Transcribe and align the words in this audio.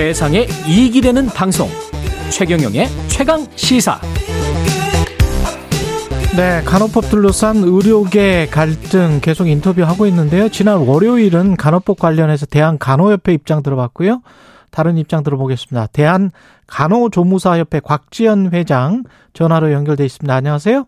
세상에 0.00 0.46
이익이 0.66 1.02
되는 1.02 1.26
방송 1.26 1.68
최경영의 2.30 2.86
최강 3.08 3.44
시사 3.54 4.00
네, 6.34 6.62
간호법 6.64 7.10
둘러싼 7.10 7.56
의료계 7.56 8.46
갈등 8.46 9.20
계속 9.20 9.46
인터뷰하고 9.46 10.06
있는데요. 10.06 10.48
지난 10.48 10.78
월요일은 10.78 11.56
간호법 11.56 11.98
관련해서 11.98 12.46
대한간호협회 12.46 13.34
입장 13.34 13.62
들어봤고요. 13.62 14.22
다른 14.70 14.96
입장 14.96 15.22
들어보겠습니다. 15.22 15.88
대한 15.88 16.30
간호조무사협회 16.66 17.80
곽지연 17.80 18.54
회장 18.54 19.04
전화로 19.34 19.70
연결돼 19.70 20.06
있습니다. 20.06 20.34
안녕하세요. 20.34 20.86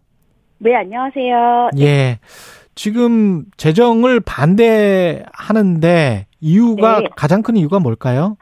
네, 0.56 0.74
안녕하세요. 0.74 1.68
예. 1.80 2.18
지금 2.74 3.44
재정을 3.58 4.20
반대하는데 4.20 6.26
이유가 6.40 7.00
네. 7.00 7.08
가장 7.14 7.42
큰 7.42 7.58
이유가 7.58 7.78
뭘까요? 7.78 8.38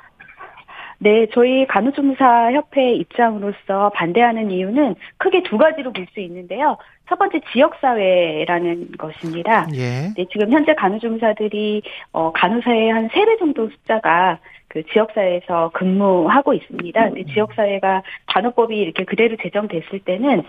네, 1.02 1.26
저희 1.32 1.66
간호조무사 1.66 2.52
협회 2.52 2.92
입장으로서 2.92 3.90
반대하는 3.94 4.50
이유는 4.50 4.96
크게 5.16 5.42
두 5.44 5.56
가지로 5.56 5.92
볼 5.94 6.06
수 6.12 6.20
있는데요. 6.20 6.76
첫 7.08 7.18
번째 7.18 7.40
지역사회라는 7.52 8.92
것입니다. 8.98 9.66
예. 9.74 10.12
네, 10.14 10.26
지금 10.30 10.50
현재 10.52 10.74
간호조무사들이 10.74 11.82
어, 12.12 12.32
간호사의 12.32 12.90
한 12.92 13.08
세 13.08 13.24
배 13.24 13.36
정도 13.38 13.68
숫자가 13.70 14.38
그 14.68 14.82
지역사회에서 14.92 15.70
근무하고 15.72 16.52
있습니다. 16.54 17.02
근데 17.10 17.24
지역사회가 17.32 18.02
간호법이 18.26 18.76
이렇게 18.76 19.04
그대로 19.04 19.36
제정됐을 19.42 20.00
때는 20.00 20.42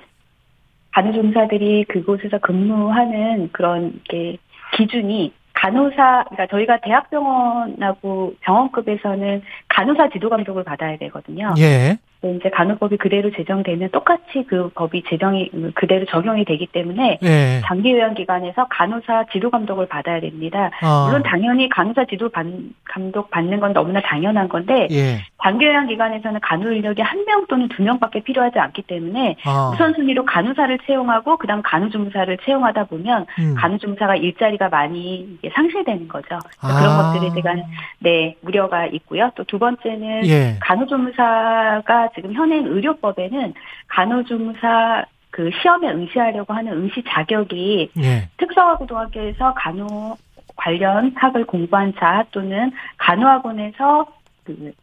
간호조무사들이 0.91 1.85
그곳에서 1.85 2.39
근무하는 2.39 3.49
그런 3.53 4.01
게 4.09 4.37
기준이 4.75 5.31
간호사, 5.53 6.25
그러니까 6.29 6.47
저희가 6.47 6.77
대학병원하고 6.81 8.33
병원급에서는 8.41 9.41
간호사 9.67 10.09
지도 10.09 10.29
감독을 10.29 10.63
받아야 10.63 10.97
되거든요. 10.97 11.53
예. 11.59 11.97
근데 12.21 12.37
이제 12.37 12.49
간호법이 12.51 12.97
그대로 12.97 13.31
제정되면 13.31 13.89
똑같이 13.89 14.45
그 14.47 14.69
법이 14.75 15.03
제정이 15.09 15.49
그대로 15.73 16.05
적용이 16.05 16.45
되기 16.45 16.67
때문에 16.67 17.17
예. 17.23 17.61
장기 17.65 17.91
요양 17.93 18.13
기관에서 18.13 18.67
간호사 18.69 19.25
지도 19.31 19.49
감독을 19.49 19.87
받아야 19.87 20.19
됩니다. 20.19 20.69
아, 20.81 21.05
물론 21.07 21.23
당연히 21.23 21.67
간호사 21.69 22.05
지도 22.05 22.29
받- 22.29 22.45
감독 22.85 23.31
받는 23.31 23.59
건 23.59 23.73
너무나 23.73 24.01
당연한 24.01 24.49
건데 24.49 24.87
예. 24.91 25.17
장기 25.41 25.65
요양 25.65 25.87
기관에서는 25.87 26.39
간호 26.41 26.71
인력이 26.71 27.01
한 27.01 27.21
명 27.25 27.45
또는 27.47 27.67
두 27.69 27.81
명밖에 27.83 28.21
필요하지 28.21 28.57
않기 28.59 28.83
때문에 28.83 29.37
아, 29.45 29.71
우선순위로 29.73 30.25
간호사를 30.25 30.77
채용하고 30.85 31.37
그다음 31.37 31.61
간호조무사를 31.63 32.37
채용하다 32.45 32.85
보면 32.85 33.25
음. 33.39 33.55
간호조무사가 33.57 34.15
일자리가 34.17 34.69
많이 34.69 35.37
상실되는 35.53 36.07
거죠. 36.07 36.37
아. 36.61 36.79
그런 36.79 36.97
것들에 36.97 37.41
대한 37.41 37.63
네 37.99 38.35
우려가 38.43 38.85
있고요. 38.87 39.31
또 39.35 39.43
두 39.45 39.57
번째는 39.59 40.25
예. 40.27 40.57
간호조무사가 40.61 42.09
지금 42.15 42.33
현행 42.33 42.65
의료법에는 42.65 43.53
간호조무사 43.87 45.05
그 45.31 45.49
시험에 45.61 45.89
응시하려고 45.89 46.53
하는 46.53 46.73
응시 46.73 47.03
자격이 47.07 47.91
예. 47.97 48.29
특성화고등학교에서 48.37 49.53
간호 49.55 50.17
관련 50.57 51.13
학을 51.15 51.45
공부한 51.45 51.93
자 51.95 52.25
또는 52.31 52.71
간호학원에서 52.97 54.05
그, 54.43 54.73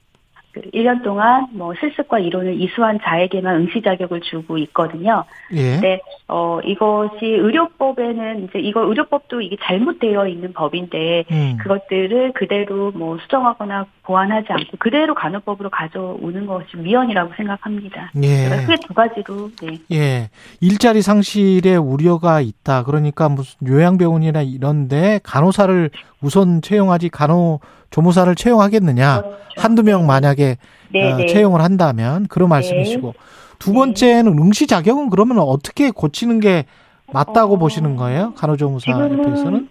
그 0.59 0.71
1년 0.71 1.03
동안 1.03 1.47
뭐 1.53 1.75
실습과 1.79 2.19
이론을 2.19 2.61
이수한 2.61 2.99
자에게만 3.03 3.55
응시 3.57 3.83
자격을 3.83 4.21
주고 4.23 4.59
있거든요. 4.59 5.25
예. 5.53 5.81
네, 5.81 6.01
어, 6.27 6.61
이것이 6.65 7.25
의료법에는 7.25 8.45
이제 8.45 8.59
이거 8.59 8.83
의료법도 8.83 9.41
이게 9.41 9.57
잘못되어 9.63 10.27
있는 10.29 10.53
법인데 10.53 11.25
음. 11.31 11.59
그것들을 11.61 12.33
그대로 12.33 12.91
뭐 12.93 13.19
수정하거나 13.19 13.87
보완하지 14.03 14.47
않고 14.51 14.79
그대로 14.79 15.15
간호법으로 15.15 15.71
가져오는 15.71 16.47
것이 16.47 16.67
위헌이라고 16.77 17.35
생각합니다. 17.37 18.11
예. 18.23 18.49
크게 18.49 18.77
두 18.87 18.95
가지로 18.95 19.51
네. 19.61 19.79
예. 19.93 20.31
일자리 20.61 21.03
상실의 21.03 21.77
우려가 21.77 22.41
있다. 22.41 22.85
그러니까 22.85 23.29
무슨 23.29 23.67
요양병원이나 23.67 24.43
이런데 24.43 25.21
간호사를 25.23 25.91
우선 26.23 26.63
채용하지 26.63 27.11
간호 27.11 27.61
조무사를 27.91 28.35
채용하겠느냐. 28.35 29.23
한두 29.57 29.83
명 29.83 30.07
만약에 30.07 30.57
네, 30.93 31.13
어, 31.13 31.17
네. 31.17 31.27
채용을 31.27 31.61
한다면 31.61 32.27
그런 32.29 32.49
말씀이시고 32.49 33.15
두 33.59 33.73
번째는 33.73 34.39
응시 34.39 34.67
자격은 34.67 35.11
그러면 35.11 35.39
어떻게 35.41 35.91
고치는 35.91 36.41
게 36.41 36.65
맞다고 37.13 37.55
어, 37.55 37.59
보시는 37.59 37.97
거예요? 37.97 38.33
간호조무사협회에서는? 38.37 39.35
지금은 39.37 39.69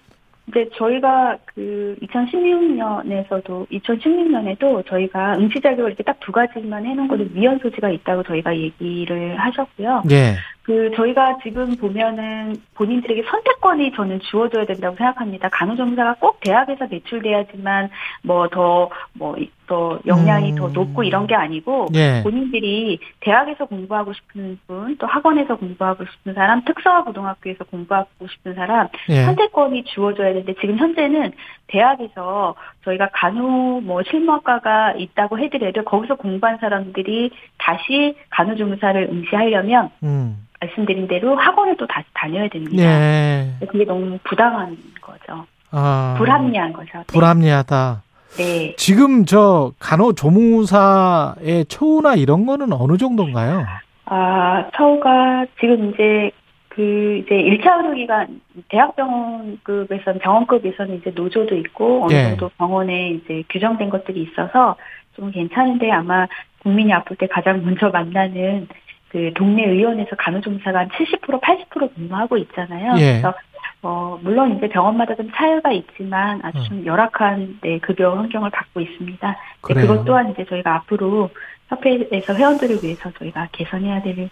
네, 0.53 0.65
저희가 0.77 1.37
그 1.53 1.95
2016년에서도 2.03 3.67
2016년에도 3.69 4.85
저희가 4.87 5.35
응시 5.37 5.59
자격을 5.61 5.87
이렇게 5.91 6.03
딱 6.03 6.17
두 6.19 6.31
가지만 6.31 6.85
해놓은 6.85 7.07
것도 7.07 7.25
위헌 7.33 7.59
소지가 7.61 7.89
있다고 7.89 8.23
저희가 8.23 8.55
얘기를 8.57 9.37
하셨고요. 9.39 10.03
예. 10.11 10.35
그 10.67 10.91
저희가 10.97 11.37
지금 11.43 11.77
보면은 11.77 12.57
본인들에게 12.73 13.23
선택권이 13.23 13.93
저는 13.95 14.19
주어져야 14.19 14.65
된다고 14.65 14.97
생각합니다. 14.97 15.47
간호조무사가 15.47 16.15
꼭 16.19 16.41
대학에서 16.41 16.87
배출돼야지만 16.89 17.89
뭐 18.23 18.49
더 18.49 18.89
뭐더 19.13 19.99
역량이 20.05 20.51
음. 20.51 20.55
더 20.55 20.67
높고 20.67 21.03
이런 21.03 21.25
게 21.25 21.35
아니고 21.35 21.87
예. 21.95 22.21
본인들이 22.21 22.99
대학에서 23.21 23.65
공부하고 23.65 24.11
싶은 24.11 24.59
분, 24.67 24.97
또 24.97 25.07
학원에서 25.07 25.55
공부하고 25.55 26.03
싶은 26.03 26.33
사람, 26.33 26.65
특성화 26.65 27.05
고등학교에서 27.05 27.63
공부하고 27.63 28.27
싶은 28.27 28.53
사람 28.55 28.89
예. 29.09 29.23
선택권이 29.23 29.85
주어져야 29.85 30.33
되는데 30.33 30.53
지금 30.59 30.77
현재는 30.77 31.31
대학에서 31.67 32.55
저희가 32.83 33.09
간호 33.13 33.79
뭐 33.81 34.03
실무학과가 34.03 34.95
있다고 34.97 35.39
해더라도 35.39 35.83
거기서 35.83 36.15
공부한 36.15 36.57
사람들이 36.57 37.31
다시 37.57 38.17
간호조무사를 38.31 39.07
응시하려면 39.11 39.91
음. 40.03 40.47
말씀드린 40.59 41.07
대로 41.07 41.35
학원을 41.35 41.77
또 41.77 41.85
다시 41.87 42.05
다녀야 42.13 42.47
됩니다. 42.49 42.83
예. 42.83 43.65
그게 43.67 43.85
너무 43.85 44.17
부당한 44.23 44.77
거죠. 45.01 45.45
아. 45.71 46.15
불합리한 46.17 46.73
거죠. 46.73 46.97
네. 46.99 47.03
불합리하다. 47.07 48.03
네. 48.37 48.75
지금 48.77 49.25
저 49.25 49.71
간호조무사의 49.79 51.65
처우나 51.67 52.15
이런 52.15 52.45
거는 52.45 52.71
어느 52.73 52.97
정도인가요? 52.97 53.65
아, 54.05 54.69
처우가 54.75 55.45
지금 55.59 55.91
이제 55.91 56.31
그 56.69 57.23
이제 57.23 57.35
1차 57.35 57.77
의료기관 57.77 58.39
대학병원급에서는 58.69 60.19
병원급에서는 60.19 60.97
이제 60.97 61.11
노조도 61.15 61.55
있고 61.55 62.05
어느 62.05 62.13
예. 62.13 62.23
정도 62.29 62.49
병원에 62.57 63.11
이제 63.11 63.43
규정된 63.49 63.89
것들이 63.89 64.21
있어서 64.21 64.75
좀 65.15 65.31
괜찮은데 65.31 65.91
아마 65.91 66.27
국민이 66.61 66.93
아플 66.93 67.15
때 67.15 67.25
가장 67.27 67.65
먼저 67.65 67.89
만나는 67.89 68.67
그 69.09 69.31
동네 69.35 69.65
의원에서 69.65 70.15
간호조무사가 70.17 70.79
한 70.79 70.89
70% 70.89 71.41
80% 71.41 71.95
근무하고 71.95 72.37
있잖아요. 72.37 72.93
예. 72.97 73.21
그래서 73.21 73.33
어 73.81 74.19
물론 74.21 74.57
이제 74.57 74.67
병원마다 74.67 75.15
좀 75.15 75.29
차이가 75.35 75.71
있지만 75.71 76.41
아주 76.43 76.63
좀 76.65 76.85
열악한 76.85 77.59
네, 77.61 77.79
급여 77.79 78.15
환경을 78.15 78.49
갖고 78.49 78.81
있습니다. 78.81 79.27
네. 79.29 79.73
그것 79.73 80.03
또한 80.03 80.31
이제 80.31 80.45
저희가 80.45 80.75
앞으로 80.75 81.29
협회에서 81.69 82.33
회원들을 82.33 82.79
위해서 82.83 83.11
저희가 83.17 83.49
개선해야 83.51 84.01
될 84.01 84.29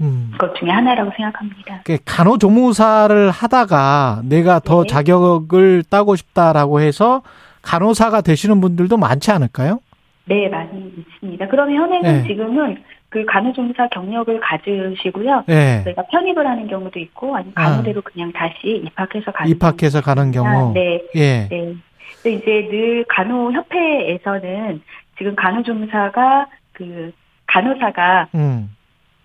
음. 0.00 0.32
것 0.38 0.54
중에 0.56 0.70
하나라고 0.70 1.10
생각합니다. 1.16 1.80
그 1.84 1.96
간호조무사를 2.04 3.30
하다가 3.30 4.22
내가 4.24 4.58
더 4.58 4.82
네. 4.82 4.88
자격을 4.88 5.84
따고 5.88 6.16
싶다라고 6.16 6.80
해서 6.80 7.22
간호사가 7.62 8.20
되시는 8.20 8.60
분들도 8.60 8.96
많지 8.96 9.30
않을까요? 9.30 9.80
네, 10.26 10.48
많이 10.48 10.92
있습니다. 10.98 11.48
그러면 11.48 11.76
현행은 11.76 12.22
네. 12.22 12.28
지금은 12.28 12.82
그 13.16 13.24
간호조무사 13.24 13.88
경력을 13.88 14.38
가지시고요. 14.40 15.44
예. 15.48 15.80
저희가 15.84 16.02
편입을 16.02 16.46
하는 16.46 16.68
경우도 16.68 16.98
있고 16.98 17.34
아니면 17.34 17.54
간호대로 17.54 18.02
그냥 18.02 18.30
다시 18.30 18.82
입학해서 18.84 19.32
가는 19.32 19.50
입학해서 19.50 20.02
가는 20.02 20.30
경우. 20.32 20.74
네, 20.74 21.00
예. 21.14 21.48
네. 21.48 21.74
근데 22.22 22.32
이제 22.36 22.68
늘 22.70 23.06
간호협회에서는 23.08 24.82
지금 25.16 25.34
간호조무사가 25.34 26.46
그 26.74 27.10
간호사가 27.46 28.28
음. 28.34 28.76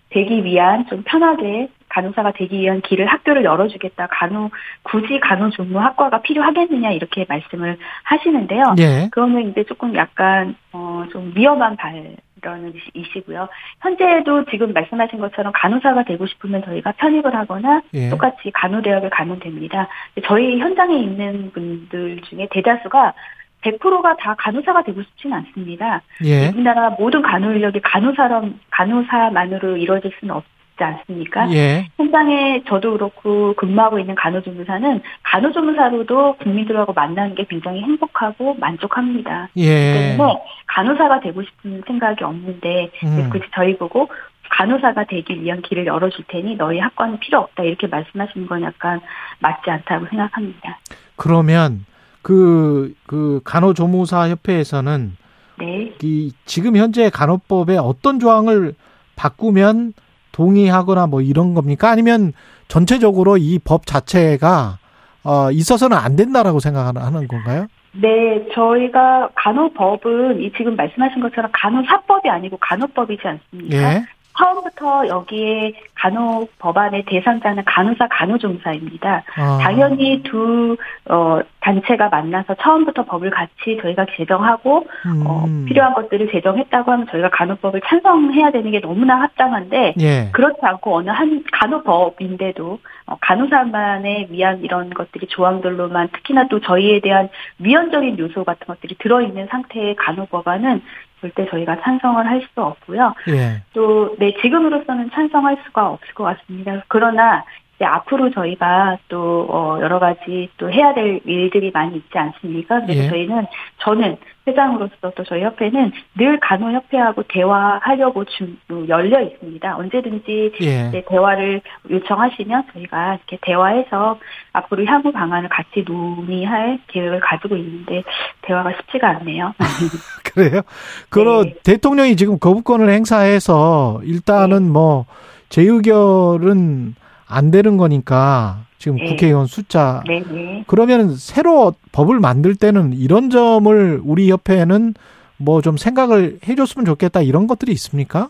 되기 0.08 0.42
위한 0.42 0.86
좀 0.86 1.02
편하게 1.04 1.68
간호사가 1.90 2.32
되기 2.32 2.60
위한 2.60 2.80
길을 2.80 3.04
학교를 3.04 3.44
열어주겠다. 3.44 4.06
간호 4.06 4.48
굳이 4.84 5.20
간호조무 5.20 5.78
학과가 5.78 6.22
필요하겠느냐 6.22 6.92
이렇게 6.92 7.26
말씀을 7.28 7.76
하시는데요. 8.04 8.74
예. 8.78 9.08
그러면 9.10 9.50
이제 9.50 9.64
조금 9.64 9.94
약간 9.96 10.56
어좀 10.72 11.34
위험한 11.36 11.76
발 11.76 12.16
언이시고요. 12.50 13.48
현재도 13.80 14.44
지금 14.46 14.72
말씀하신 14.72 15.20
것처럼 15.20 15.52
간호사가 15.54 16.04
되고 16.04 16.26
싶으면 16.26 16.62
저희가 16.64 16.92
편입을 16.92 17.34
하거나 17.34 17.82
예. 17.94 18.08
똑같이 18.10 18.50
간호대학을 18.52 19.10
가면 19.10 19.40
됩니다. 19.40 19.88
저희 20.24 20.58
현장에 20.58 20.96
있는 20.96 21.50
분들 21.52 22.22
중에 22.22 22.48
대다수가 22.50 23.14
100%가 23.62 24.16
다 24.16 24.34
간호사가 24.38 24.82
되고 24.82 25.02
싶지는 25.02 25.36
않습니다. 25.38 26.02
예. 26.24 26.48
우리나라 26.48 26.90
모든 26.90 27.22
간호 27.22 27.52
인력이 27.52 27.80
간호사람 27.80 28.58
간호사만으로 28.70 29.76
이루어질 29.76 30.12
수는 30.18 30.34
없, 30.34 30.44
않습니까? 30.78 31.52
예. 31.52 31.88
현장에 31.96 32.62
저도 32.68 32.92
그렇고 32.92 33.54
근무하고 33.54 33.98
있는 33.98 34.14
간호조무사는 34.14 35.00
간호조무사로도 35.22 36.36
국민들하고 36.36 36.92
만나는 36.92 37.34
게 37.34 37.44
굉장히 37.44 37.80
행복하고 37.82 38.54
만족합니다. 38.54 39.48
예. 39.56 40.14
때문에 40.16 40.42
간호사가 40.66 41.20
되고 41.20 41.42
싶은 41.42 41.82
생각이 41.86 42.24
없는데 42.24 42.90
음. 43.04 43.30
그 43.30 43.40
저희 43.54 43.76
보고 43.76 44.08
간호사가 44.50 45.04
되기 45.04 45.42
위한 45.42 45.62
길을 45.62 45.86
열어줄 45.86 46.24
테니 46.28 46.56
너희 46.56 46.78
학과는 46.78 47.18
필요 47.20 47.40
없다 47.40 47.62
이렇게 47.62 47.86
말씀하시는 47.86 48.46
건 48.46 48.62
약간 48.62 49.00
맞지 49.40 49.70
않다고 49.70 50.06
생각합니다. 50.06 50.78
그러면 51.16 51.84
그, 52.22 52.94
그 53.06 53.40
간호조무사 53.44 54.28
협회에서는 54.28 55.16
네. 55.58 55.94
이 56.02 56.32
지금 56.44 56.76
현재 56.76 57.10
간호법의 57.10 57.78
어떤 57.78 58.18
조항을 58.18 58.74
바꾸면 59.16 59.92
동의하거나 60.32 61.06
뭐 61.06 61.20
이런 61.20 61.54
겁니까? 61.54 61.90
아니면 61.90 62.32
전체적으로 62.68 63.36
이 63.36 63.58
법 63.64 63.86
자체가 63.86 64.78
어 65.24 65.50
있어서는 65.52 65.96
안 65.96 66.16
된다라고 66.16 66.58
생각하는 66.58 67.28
건가요? 67.28 67.66
네, 67.92 68.08
저희가 68.54 69.28
간호법은 69.34 70.40
이 70.40 70.50
지금 70.56 70.74
말씀하신 70.76 71.20
것처럼 71.20 71.50
간호사법이 71.52 72.28
아니고 72.28 72.56
간호법이지 72.58 73.22
않습니까? 73.26 73.76
예. 73.96 74.04
처음부터 74.38 75.08
여기에 75.08 75.74
간호 75.94 76.46
법안의 76.58 77.04
대상자는 77.04 77.64
간호사 77.64 78.08
간호조무사입니다. 78.08 79.22
아, 79.36 79.58
당연히 79.60 80.22
두 80.22 80.76
어, 81.08 81.40
단체가 81.60 82.08
만나서 82.08 82.54
처음부터 82.54 83.04
법을 83.04 83.30
같이 83.30 83.78
저희가 83.80 84.06
제정하고 84.16 84.86
어, 85.26 85.44
음. 85.46 85.64
필요한 85.66 85.94
것들을 85.94 86.30
제정했다고 86.30 86.90
하면 86.92 87.06
저희가 87.10 87.30
간호법을 87.30 87.80
찬성해야 87.86 88.50
되는 88.50 88.70
게 88.70 88.80
너무나 88.80 89.20
합당한데 89.20 89.94
예. 90.00 90.30
그렇지 90.32 90.58
않고 90.60 90.96
어느 90.96 91.10
한 91.10 91.44
간호법인데도 91.52 92.78
어, 93.06 93.16
간호사만에 93.20 94.28
위한 94.30 94.60
이런 94.62 94.90
것들이 94.90 95.26
조항들로만 95.28 96.08
특히나 96.12 96.48
또 96.48 96.60
저희에 96.60 97.00
대한 97.00 97.28
위헌적인 97.58 98.18
요소 98.18 98.44
같은 98.44 98.66
것들이 98.66 98.96
들어있는 98.98 99.48
상태의 99.50 99.96
간호법안은 99.96 100.82
절대 101.22 101.48
저희가 101.48 101.80
찬성을 101.80 102.26
할 102.26 102.42
수 102.42 102.60
없고요. 102.60 103.14
예. 103.28 103.62
또, 103.72 104.16
네, 104.18 104.34
지금으로서는 104.42 105.10
찬성할 105.12 105.56
수가 105.64 105.90
없을 105.90 106.12
것 106.12 106.24
같습니다. 106.24 106.82
그러나, 106.88 107.44
이제 107.82 107.86
앞으로 107.86 108.30
저희가 108.30 108.98
또, 109.08 109.48
어, 109.50 109.78
여러 109.80 109.98
가지 109.98 110.48
또 110.56 110.70
해야 110.70 110.94
될 110.94 111.20
일들이 111.24 111.72
많이 111.72 111.96
있지 111.96 112.16
않습니까? 112.16 112.80
그래서 112.82 113.02
예. 113.02 113.08
저희는, 113.08 113.46
저는 113.78 114.16
회장으로서 114.46 114.92
또 115.16 115.24
저희 115.24 115.42
협회는 115.42 115.90
늘 116.16 116.38
간호협회하고 116.38 117.24
대화하려고 117.24 118.24
좀 118.24 118.56
열려 118.88 119.20
있습니다. 119.20 119.76
언제든지 119.76 120.52
예. 120.62 121.04
대화를 121.08 121.60
요청하시면 121.90 122.64
저희가 122.72 123.14
이렇게 123.14 123.38
대화해서 123.42 124.18
앞으로 124.52 124.84
향후 124.84 125.10
방안을 125.10 125.48
같이 125.48 125.84
논의할 125.84 126.78
계획을 126.86 127.18
가지고 127.18 127.56
있는데 127.56 128.04
대화가 128.42 128.70
쉽지가 128.76 129.08
않네요. 129.08 129.54
그래요? 130.32 130.62
그럼 131.10 131.44
네. 131.44 131.54
대통령이 131.64 132.14
지금 132.14 132.38
거부권을 132.38 132.90
행사해서 132.90 134.00
일단은 134.04 134.70
뭐 134.70 135.06
재의결은 135.48 136.94
안 137.32 137.50
되는 137.50 137.76
거니까 137.76 138.64
지금 138.78 138.96
네. 138.98 139.04
국회의원 139.06 139.46
숫자 139.46 140.02
네, 140.06 140.22
네. 140.30 140.64
그러면 140.66 141.14
새로 141.14 141.74
법을 141.92 142.20
만들 142.20 142.54
때는 142.56 142.92
이런 142.92 143.30
점을 143.30 144.00
우리 144.04 144.30
협회는 144.30 144.94
뭐 145.38 145.60
좀 145.60 145.76
생각을 145.76 146.38
해줬으면 146.46 146.84
좋겠다 146.84 147.22
이런 147.22 147.46
것들이 147.46 147.72
있습니까? 147.72 148.28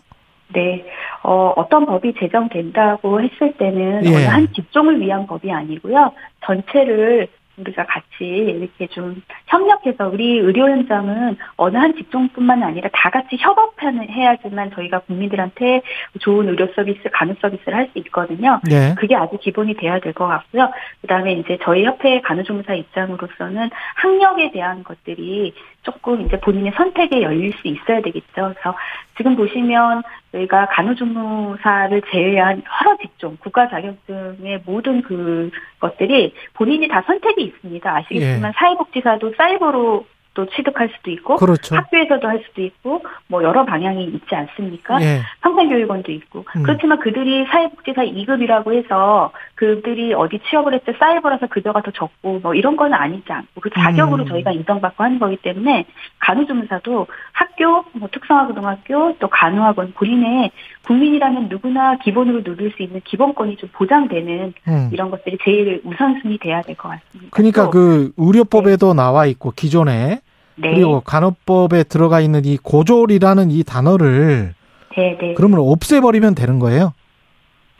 네, 0.53 0.83
어, 1.23 1.53
어떤 1.55 1.85
법이 1.85 2.13
제정된다고 2.19 3.21
했을 3.21 3.53
때는 3.57 4.05
예. 4.05 4.09
어느 4.15 4.25
한 4.25 4.47
직종을 4.53 4.99
위한 4.99 5.25
법이 5.25 5.51
아니고요. 5.51 6.11
전체를 6.45 7.27
우리가 7.57 7.85
같이 7.85 8.25
이렇게 8.25 8.87
좀 8.87 9.21
협력해서 9.47 10.07
우리 10.09 10.39
의료 10.39 10.69
현장은 10.69 11.37
어느 11.57 11.77
한 11.77 11.95
직종뿐만 11.95 12.63
아니라 12.63 12.89
다 12.93 13.09
같이 13.09 13.37
협업하는 13.37 14.09
해야지만 14.09 14.71
저희가 14.71 14.99
국민들한테 14.99 15.81
좋은 16.19 16.47
의료 16.49 16.67
서비스, 16.75 17.01
간호 17.11 17.35
서비스를 17.41 17.75
할 17.77 17.83
수 17.93 17.99
있거든요. 17.99 18.59
예. 18.71 18.95
그게 18.97 19.15
아주 19.15 19.37
기본이 19.37 19.75
돼야 19.75 19.99
될 19.99 20.13
것 20.13 20.25
같고요. 20.27 20.71
그다음에 21.01 21.33
이제 21.33 21.57
저희 21.63 21.83
협회 21.85 22.21
간호조무사 22.21 22.73
입장으로서는 22.73 23.69
학력에 23.95 24.51
대한 24.51 24.83
것들이 24.83 25.53
조금 25.83 26.21
이제 26.21 26.39
본인의 26.39 26.73
선택에 26.75 27.21
열릴 27.21 27.53
수 27.53 27.67
있어야 27.67 28.01
되겠죠. 28.01 28.25
그래서 28.35 28.75
지금 29.17 29.35
보시면 29.35 30.01
저희가 30.31 30.67
간호조무사를 30.67 32.01
제외한 32.11 32.63
여러 32.85 32.97
직종, 32.97 33.37
국가 33.37 33.67
자격증의 33.69 34.63
모든 34.65 35.01
그 35.01 35.51
것들이 35.79 36.33
본인이 36.53 36.87
다 36.87 37.03
선택이 37.05 37.43
있습니다. 37.43 37.95
아시겠지만 37.95 38.53
사회복지사도 38.55 39.33
사이버로 39.37 40.05
또 40.33 40.45
취득할 40.47 40.89
수도 40.95 41.11
있고 41.11 41.37
그렇죠. 41.37 41.75
학교에서도 41.75 42.27
할 42.27 42.43
수도 42.47 42.61
있고 42.61 43.03
뭐 43.27 43.43
여러 43.43 43.65
방향이 43.65 44.03
있지 44.05 44.35
않습니까? 44.35 45.01
예. 45.01 45.21
평생교육원도 45.41 46.11
있고 46.11 46.45
음. 46.55 46.63
그렇지만 46.63 46.99
그들이 46.99 47.45
사회복지사 47.45 48.03
2급이라고 48.03 48.73
해서 48.73 49.31
그들이 49.55 50.13
어디 50.13 50.39
취업을 50.49 50.73
했을 50.73 50.85
때 50.85 50.93
사이버라서 50.99 51.47
급여가 51.47 51.81
더 51.81 51.91
적고 51.91 52.39
뭐 52.41 52.53
이런 52.55 52.75
건 52.75 52.93
아니지 52.93 53.31
않고 53.31 53.61
그 53.61 53.69
자격으로 53.69 54.23
음. 54.23 54.27
저희가 54.27 54.51
인정받고 54.51 55.03
하는 55.03 55.19
거기 55.19 55.37
때문에 55.37 55.85
간호조무사도 56.19 57.07
학교 57.31 57.85
뭐 57.93 58.09
특성화고등학교 58.11 59.15
또 59.19 59.27
간호학원 59.29 59.93
본인의 59.93 60.51
국민이라면 60.85 61.47
누구나 61.49 61.97
기본으로 61.99 62.43
누릴 62.43 62.71
수 62.71 62.83
있는 62.83 62.99
기본권이 63.05 63.57
좀 63.57 63.69
보장되는 63.73 64.53
음. 64.67 64.89
이런 64.91 65.09
것들이 65.11 65.37
제일 65.43 65.81
우선순위 65.85 66.39
돼야 66.39 66.61
될 66.61 66.73
것 66.75 66.89
같습니다. 66.89 67.29
그러니까 67.31 67.65
또, 67.65 67.69
그 67.69 68.11
의료법에도 68.17 68.93
나와 68.93 69.25
있고 69.27 69.51
기존에 69.51 70.21
네, 70.55 70.73
그리고 70.73 71.01
간호법에 71.01 71.83
들어가 71.83 72.19
있는 72.19 72.45
이 72.45 72.57
고졸이라는 72.57 73.51
이 73.51 73.63
단어를 73.63 74.53
네, 74.95 75.17
네. 75.19 75.33
그러면 75.35 75.59
없애버리면 75.59 76.35
되는 76.35 76.59
거예요? 76.59 76.93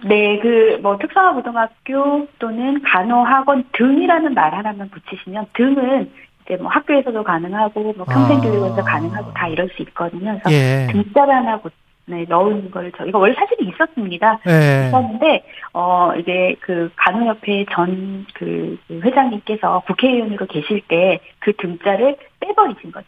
네, 0.05 0.39
그, 0.39 0.79
뭐, 0.81 0.97
특성화고등학교 0.97 2.27
또는 2.39 2.81
간호학원 2.81 3.65
등이라는 3.71 4.33
말 4.33 4.53
하나만 4.53 4.89
붙이시면, 4.89 5.45
등은 5.53 6.11
이제 6.45 6.57
뭐 6.57 6.67
학교에서도 6.67 7.23
가능하고, 7.23 7.93
뭐 7.95 8.05
평생교육원에서 8.05 8.81
아. 8.81 8.83
가능하고 8.83 9.31
다 9.33 9.47
이럴 9.47 9.69
수 9.69 9.81
있거든요. 9.83 10.37
그래서 10.43 10.51
예. 10.51 10.87
등자를 10.91 11.33
하나 11.33 11.57
고- 11.57 11.69
네, 12.05 12.25
넣은 12.27 12.69
걸 12.71 12.91
저희가 12.91 13.17
원래 13.17 13.33
사실은 13.33 13.67
있었습니다. 13.69 14.39
예. 14.47 14.87
있었는데, 14.87 15.43
어, 15.73 16.11
이제 16.17 16.55
그 16.61 16.91
간호협회 16.95 17.65
전 17.71 18.25
그 18.33 18.77
회장님께서 18.91 19.81
국회의원으로 19.87 20.45
계실 20.47 20.81
때 20.87 21.19
그 21.39 21.53
등자를 21.57 22.15
빼버리신 22.39 22.91
거죠. 22.91 23.07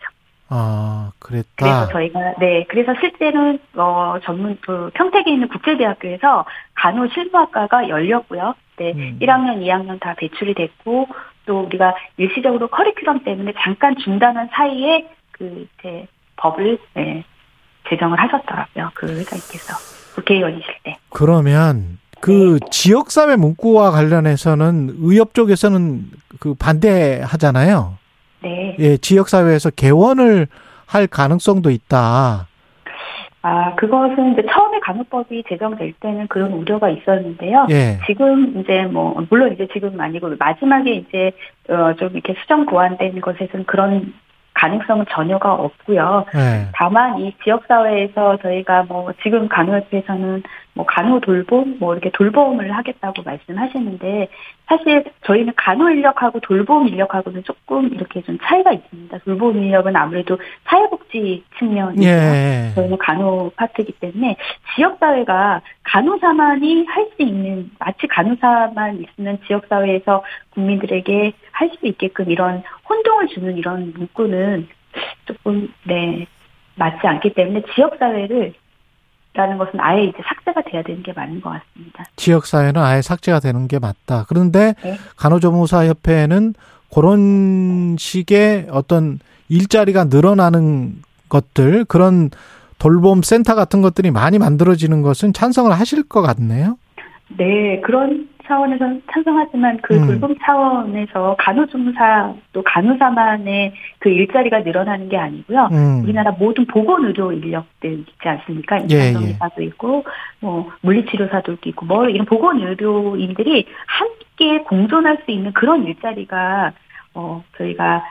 아, 0.50 1.12
그래서 1.20 1.48
그랬다. 1.56 1.88
저희가 1.88 2.36
네 2.40 2.66
그래서 2.68 2.94
실제는 3.00 3.60
어 3.76 4.16
전문 4.24 4.58
그 4.62 4.92
평택에 4.94 5.32
있는 5.32 5.48
국제대학교에서 5.48 6.46
간호 6.76 7.08
실무학과가 7.08 7.90
열렸고요. 7.90 8.54
네 8.78 8.94
음. 8.94 9.18
1학년, 9.22 9.62
2학년 9.62 10.00
다 10.00 10.14
배출이 10.18 10.54
됐고 10.54 11.08
또 11.46 11.62
우리가 11.62 11.96
일시적으로 12.18 12.68
커리큘럼 12.68 13.24
때문에 13.24 13.54
잠깐 13.60 13.96
중단한 13.98 14.50
사이에 14.52 15.08
그 15.32 15.66
이제 15.80 16.08
법을 16.38 16.78
네, 16.94 17.24
제정을 17.90 18.20
하셨더라고요. 18.20 18.92
그 18.94 19.08
회장님께서 19.08 19.74
국회의원이실 20.16 20.74
때. 20.84 20.98
그러면 21.10 21.98
그 22.22 22.60
지역사회 22.72 23.36
문구와 23.36 23.92
관련해서는 23.92 24.96
의협 25.00 25.34
쪽에서는 25.34 26.02
그 26.40 26.56
반대하잖아요. 26.56 27.98
네. 28.42 28.76
예, 28.80 28.98
지역사회에서 28.98 29.72
개원을 29.72 30.48
할 30.86 31.08
가능성도 31.08 31.70
있다. 31.70 32.48
아 33.42 33.76
그것은 33.76 34.34
이제 34.34 34.44
처음에 34.52 34.80
간호법이 34.80 35.44
제정될 35.48 35.94
때는 36.00 36.28
그런 36.28 36.52
우려가 36.54 36.90
있었는데요. 36.90 37.68
예. 37.70 38.00
지금 38.08 38.60
이제 38.60 38.84
뭐 38.92 39.24
물론 39.30 39.54
이제 39.54 39.68
지금 39.72 40.00
아니고 40.02 40.32
마지막에 40.40 40.92
이제 40.96 41.32
어 41.70 41.94
좀 41.94 42.10
이렇게 42.14 42.34
수정 42.42 42.66
보완된 42.66 43.22
것에서는 43.22 43.66
그런 43.66 44.14
가능성은 44.56 45.06
전혀가 45.12 45.54
없고요. 45.54 46.26
예. 46.36 46.68
다만 46.74 47.20
이 47.20 47.36
지역 47.44 47.64
사회에서 47.68 48.38
저희가 48.38 48.84
뭐 48.84 49.12
지금 49.22 49.48
간호협회에서는 49.48 50.44
뭐 50.76 50.86
간호 50.86 51.22
돌봄 51.22 51.78
뭐 51.80 51.94
이렇게 51.94 52.12
돌봄을 52.12 52.70
하겠다고 52.72 53.24
말씀하시는데 53.24 54.28
사실 54.66 55.06
저희는 55.26 55.54
간호 55.56 55.90
인력하고 55.90 56.42
돌봄 56.42 56.88
인력하고는 56.88 57.44
조금 57.46 57.88
이렇게 57.94 58.22
좀 58.22 58.38
차이가 58.44 58.74
있습니다. 58.74 59.18
돌봄 59.20 59.58
인력은 59.58 59.96
아무래도 59.96 60.38
사회복지 60.66 61.44
측면이고요. 61.58 62.06
예. 62.06 62.72
저희는 62.76 62.98
간호 62.98 63.52
파트이기 63.56 63.94
때문에 63.94 64.36
지역사회가 64.76 65.62
간호사만이 65.84 66.86
할 66.88 67.06
수 67.16 67.22
있는 67.22 67.72
마치 67.80 68.08
간호사만 68.08 69.02
있으면 69.02 69.38
지역사회에서 69.48 70.24
국민들에게 70.50 71.32
할 71.52 71.70
수 71.70 71.88
있게끔 71.88 72.30
이런 72.30 72.64
혼동을 72.90 73.28
주는 73.28 73.56
이런 73.58 73.94
문구는 73.96 74.68
조금 75.26 75.72
네 75.84 76.28
맞지 76.76 77.08
않기 77.08 77.34
때문에 77.34 77.62
지역사회를 77.74 78.54
라는 79.36 79.58
것은 79.58 79.74
아예 79.80 80.06
이제 80.06 80.18
삭제가 80.26 80.62
돼야 80.62 80.82
되는 80.82 81.04
게 81.04 81.12
맞는 81.14 81.42
것 81.42 81.50
같습니다. 81.50 82.06
지역 82.16 82.46
사회는 82.46 82.82
아예 82.82 83.02
삭제가 83.02 83.42
되는 83.42 83.68
게 83.68 83.80
맞다. 83.80 84.26
그런데 84.30 84.74
네. 84.82 84.98
간호조무사 85.18 85.86
협회는 85.86 86.54
그런 86.94 87.98
식의 88.00 88.68
어떤 88.72 89.20
일자리가 89.50 90.06
늘어나는 90.06 91.02
것들, 91.28 91.84
그런 91.86 92.30
돌봄 92.80 93.22
센터 93.22 93.56
같은 93.56 93.82
것들이 93.82 94.12
많이 94.12 94.40
만들어지는 94.40 95.02
것은 95.02 95.34
찬성을 95.34 95.72
하실 95.72 96.04
것 96.04 96.22
같네요. 96.22 96.78
네, 97.38 97.82
그런 97.82 98.30
차원에서 98.48 98.86
찬성하지만 99.12 99.80
그 99.82 99.96
음. 99.96 100.08
돌봄 100.08 100.36
차원에서 100.44 101.36
간호조무사 101.40 102.34
또 102.54 102.64
간호사만의 102.64 103.74
그 104.00 104.10
일자리가 104.10 104.60
늘어나는 104.60 105.10
게 105.10 105.18
아니고요. 105.18 105.70
음. 105.72 106.04
우리나라 106.04 106.32
모든 106.32 106.66
보건의료 106.66 107.32
인력들 107.32 108.00
있지 108.00 108.14
않습니까? 108.24 108.82
예, 108.90 109.10
임상병리사도 109.10 109.62
있고, 109.64 110.04
뭐 110.40 110.72
물리치료사도 110.82 111.58
있고, 111.66 111.86
뭐 111.86 112.10
이런 112.10 112.26
보건의료인들이 112.26 113.66
함께 113.88 114.64
공존할 114.64 115.20
수 115.26 115.32
있는 115.32 115.54
그런 115.54 115.86
일자리가 115.86 116.72
어 117.14 117.44
저희가 117.58 118.04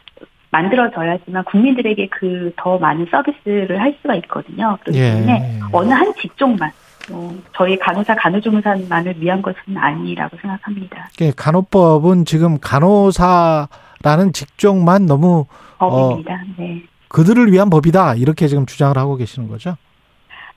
만들어져야지만 0.51 1.45
국민들에게 1.45 2.07
그 2.09 2.53
더 2.57 2.79
많은 2.79 3.07
서비스를 3.11 3.81
할 3.81 3.97
수가 4.01 4.15
있거든요. 4.17 4.79
그렇기 4.83 4.99
예. 4.99 5.13
때문에 5.13 5.61
어느 5.73 5.91
한 5.91 6.13
직종만 6.15 6.71
어, 7.11 7.35
저희 7.57 7.79
간호사 7.79 8.15
간호조무사만을 8.17 9.21
위한 9.21 9.43
것은 9.43 9.77
아니라고 9.77 10.37
생각합니다. 10.41 11.09
예, 11.21 11.31
간호법은 11.31 12.25
지금 12.25 12.59
간호사라는 12.61 14.33
직종만 14.33 15.07
너무 15.07 15.47
법입니다. 15.79 16.43
네. 16.57 16.83
그들을 17.09 17.53
위한 17.53 17.71
법이다. 17.71 18.15
이렇게 18.15 18.49
지금 18.49 18.67
주장을 18.67 18.97
하고 18.97 19.17
계시는 19.17 19.49
거죠. 19.49 19.77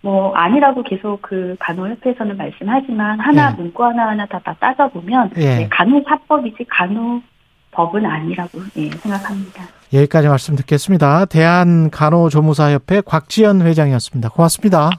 뭐 0.02 0.34
아니라고 0.34 0.84
계속 0.84 1.22
그 1.22 1.56
간호협회에서는 1.60 2.38
말씀하지만 2.38 3.20
하나 3.20 3.52
예. 3.52 3.62
문구 3.62 3.84
하나 3.84 4.10
하나 4.10 4.26
다, 4.26 4.40
다 4.44 4.56
따져보면 4.60 5.32
예. 5.38 5.42
네, 5.42 5.68
간호사법이지 5.70 6.66
간호법은 6.70 8.06
아니라고 8.06 8.60
예, 8.78 8.90
생각합니다. 8.90 9.64
여기까지 9.94 10.28
말씀 10.28 10.56
듣겠습니다. 10.56 11.26
대한간호조무사협회 11.26 13.02
곽지연 13.02 13.62
회장이었습니다. 13.62 14.30
고맙습니다. 14.30 14.90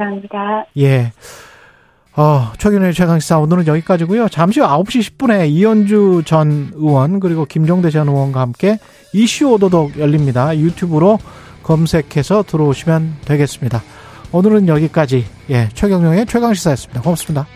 감사합니다. 0.00 0.66
예. 0.78 1.12
어, 2.16 2.52
최근의 2.58 2.92
최강시사 2.92 3.38
오늘은 3.38 3.66
여기까지고요. 3.66 4.28
잠시 4.28 4.60
후 4.60 4.66
9시 4.66 5.16
10분에 5.16 5.48
이현주 5.48 6.22
전 6.26 6.70
의원 6.74 7.20
그리고 7.20 7.44
김종대 7.44 7.90
전 7.90 8.08
의원과 8.08 8.40
함께 8.40 8.78
이슈 9.12 9.52
오도독 9.52 9.98
열립니다. 9.98 10.56
유튜브로 10.56 11.18
검색해서 11.62 12.42
들어오시면 12.42 13.18
되겠습니다. 13.24 13.82
오늘은 14.32 14.68
여기까지 14.68 15.24
예, 15.50 15.68
최경영의 15.74 16.26
최강시사였습니다. 16.26 17.02
고맙습니다. 17.02 17.46